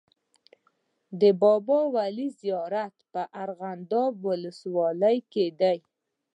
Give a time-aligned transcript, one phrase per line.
[1.21, 5.77] د بابا ولي زیارت په ارغنداب ولسوالۍ کي دی.